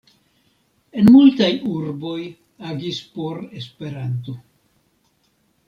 [1.01, 2.17] En multaj urboj
[2.71, 4.35] agis por Esperanto.